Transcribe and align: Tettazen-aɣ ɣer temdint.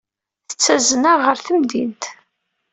Tettazen-aɣ 0.49 1.19
ɣer 1.23 1.37
temdint. 1.45 2.03